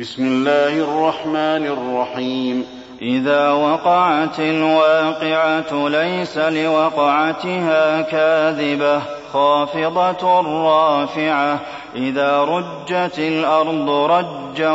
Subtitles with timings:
[0.00, 2.66] بسم الله الرحمن الرحيم.
[3.02, 9.02] إذا وقعت الواقعة ليس لوقعتها كاذبة.
[9.32, 11.60] خافضة رافعة.
[11.96, 14.72] إذا رجت الأرض رجا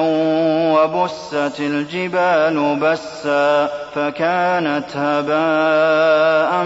[0.76, 6.64] وبست الجبال بسا فكانت هباء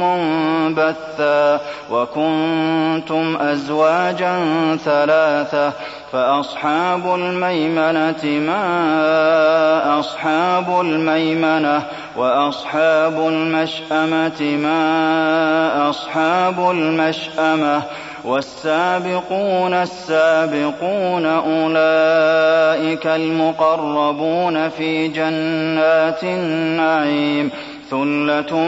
[0.00, 1.60] منبثا.
[1.90, 4.36] وكنتم أزواجا
[4.84, 5.72] ثلاثة
[6.12, 11.82] فأصحاب الميمنة ما أصحاب الميمنة؟
[12.18, 17.82] وأصحاب المشأمة ما أصحاب المشأمة
[18.24, 27.50] والسابقون السابقون أولئك المقربون في جنات النعيم
[27.90, 28.58] ثلة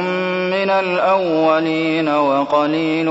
[0.50, 3.06] من الأولين وقليل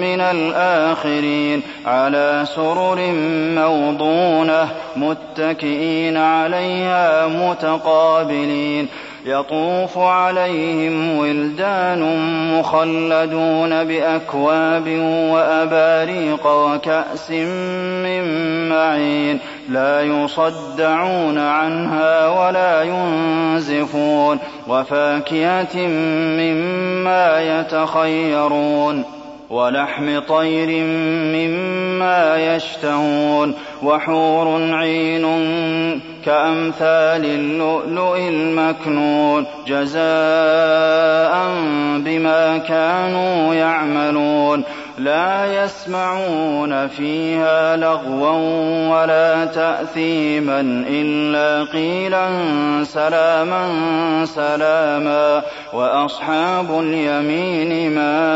[0.00, 3.12] من الآخرين على سرر
[3.54, 8.88] موضونة متكئين عليها متقابلين
[9.26, 12.02] يطوف عليهم ولدان
[12.58, 14.88] مخلدون بأكواب
[15.32, 18.22] وأباريق وكأس من
[18.68, 19.38] معين
[19.68, 24.38] لا يصدعون عنها ولا ينزفون
[24.68, 25.76] وفاكهة
[26.38, 29.21] مما يتخيرون
[29.52, 30.84] ولحم طير
[31.36, 35.26] مما يشتهون وحور عين
[36.24, 40.02] كأمثال اللؤلؤ المكنون جزاء
[41.98, 44.64] بما كانوا يعملون
[44.98, 48.32] لا يسمعون فيها لغوا
[48.88, 52.28] ولا تأثيما إلا قيلا
[52.84, 53.66] سلاما
[54.24, 55.42] سلاما
[55.72, 58.31] وأصحاب اليمين ما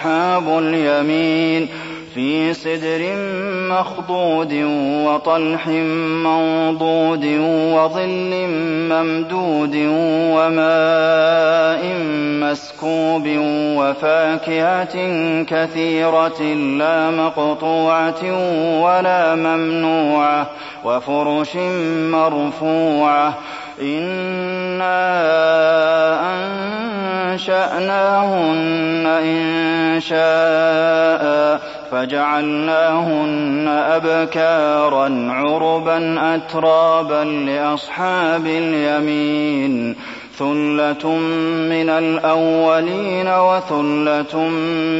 [0.00, 1.68] أصحاب اليمين
[2.14, 3.16] في سدر
[3.68, 4.52] مخضود
[5.06, 5.66] وطلح
[6.24, 7.24] منضود
[7.74, 8.32] وظل
[8.90, 9.76] ممدود
[10.34, 11.82] وماء
[12.40, 13.24] مسكوب
[13.76, 14.96] وفاكهة
[15.42, 16.42] كثيرة
[16.78, 18.22] لا مقطوعة
[18.82, 20.46] ولا ممنوعة
[20.84, 21.56] وفرش
[22.12, 23.38] مرفوعة.
[23.82, 25.00] إنا
[27.32, 29.59] أنشأناهن إن
[29.98, 39.96] شاء فجعلناهن أبكارا عربا أترابا لأصحاب اليمين.
[40.38, 41.08] ثلة
[41.70, 44.48] من الأولين وثلة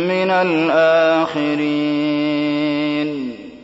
[0.08, 2.10] من الآخرين.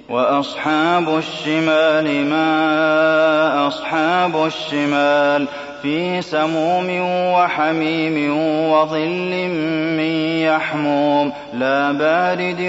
[0.08, 5.46] وأصحاب الشمال ما أصحاب الشمال؟
[5.86, 6.86] في سموم
[7.34, 8.38] وحميم
[8.70, 9.48] وظل
[9.96, 12.60] من يحموم لا بارد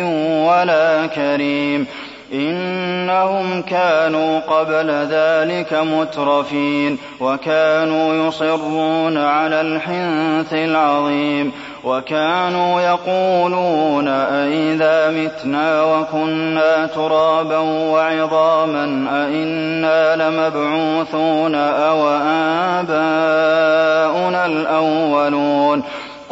[0.47, 1.87] ولا كريم.
[2.33, 11.51] إنهم كانوا قبل ذلك مترفين وكانوا يصرون على الحنث العظيم
[11.83, 17.57] وكانوا يقولون أئذا متنا وكنا ترابا
[17.91, 22.07] وعظاما أئنا لمبعوثون أو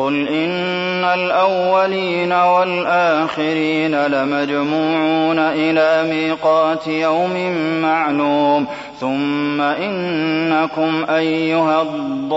[0.05, 8.65] قل إن الأولين والآخرين لمجموعون إلى ميقات يوم معلوم
[8.99, 12.35] ثم إنكم أيها الضالون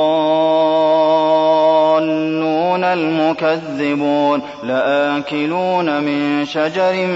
[2.85, 7.07] المكذبون لآكلون من شجر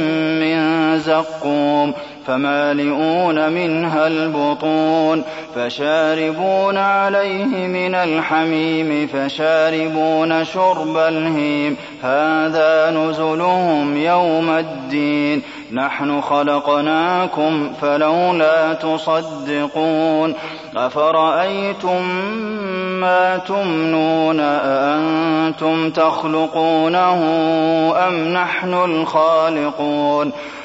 [0.40, 0.58] من
[0.98, 1.94] زقوم
[2.26, 5.24] فمالئون منها البطون
[5.54, 20.34] فشاربون عليه من الحميم فشاربون شرب الهيم هذا نزلهم يوم الدين نحن خلقناكم فلولا تصدقون
[20.76, 22.02] أفرأيتم
[23.00, 27.22] ما تمنون أأنتم تخلقونه
[28.08, 30.32] أم نحن الخالقون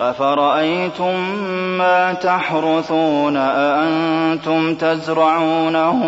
[0.00, 1.14] أفرأيتم
[1.78, 6.02] ما تحرثون أأنتم تزرعونه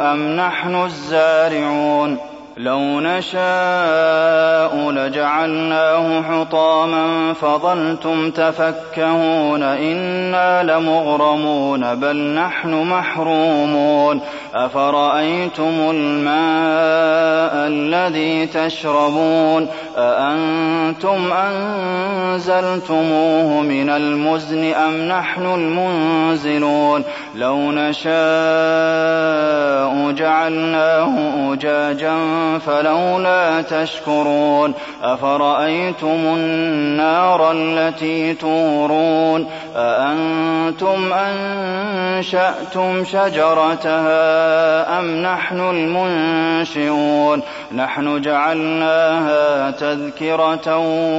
[0.00, 2.18] أم نحن الزارعون
[2.56, 4.56] لو نشاء
[5.06, 14.20] فجعلناه حطاما فظلتم تفكهون إنا لمغرمون بل نحن محرومون
[14.54, 21.32] أفرأيتم الماء الذي تشربون أأنتم
[22.32, 22.82] أنزلتموه
[23.62, 27.04] من المزن أم نحن المنزلون
[27.34, 29.05] لو نشاء
[30.14, 32.16] جعلناه أجاجا
[32.58, 47.42] فلولا تشكرون أفرأيتم النار التي تورون أأنتم أنشأتم شجرتها أم نحن المنشئون
[47.72, 50.76] نحن جعلناها تذكرة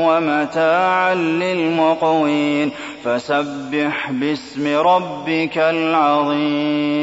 [0.07, 2.71] ومتاعا للمقوين
[3.03, 6.97] فسبح باسم ربك العظيم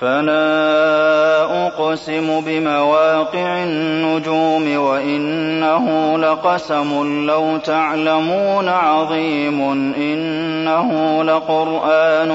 [0.00, 9.60] فلا أقسم بمواقع النجوم وإنه لقسم لو تعلمون عظيم
[9.96, 12.32] إنه لقرآن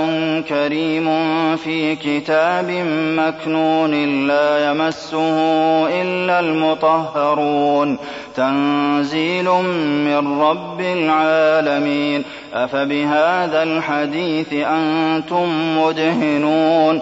[0.50, 1.10] كريم
[1.56, 2.70] في كتاب
[3.18, 5.38] مكنون لا يمسه
[6.02, 7.98] إلا المطهرون
[8.36, 9.50] تنزيل
[10.06, 12.24] من رب العالمين
[12.54, 17.02] أفبهذا الحديث أنتم مدهنون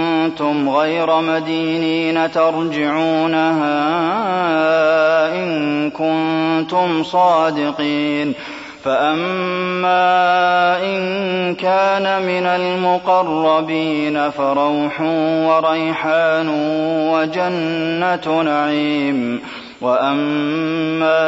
[0.21, 3.75] كنتم غير مدينين ترجعونها
[5.35, 8.33] إن كنتم صادقين.
[8.83, 15.01] فأما إن كان من المقربين فروح
[15.47, 16.49] وريحان
[17.13, 19.41] وجنة نعيم.
[19.81, 21.21] وأما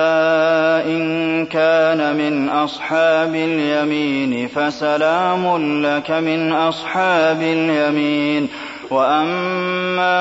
[0.86, 8.50] إن كان من أصحاب اليمين فسلام لك من أصحاب اليمين.
[8.94, 10.14] وأما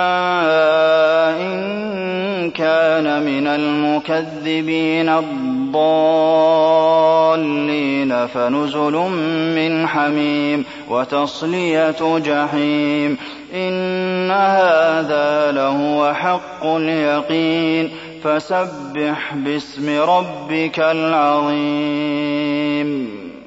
[1.41, 6.23] إن كان من المكذبين الضالين
[8.27, 8.93] فنزل
[9.57, 13.19] من حميم وتصلية جحيم
[13.55, 17.91] إن هذا لهو حق اليقين
[18.25, 22.23] فسبح باسم ربك العظيم